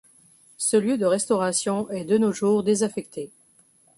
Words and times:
Ce 0.57 0.77
lieu 0.77 0.97
de 0.97 1.05
restauration 1.05 1.87
est 1.91 2.05
de 2.05 2.17
nos 2.17 2.31
jours 2.33 2.63
désaffecté. 2.63 3.29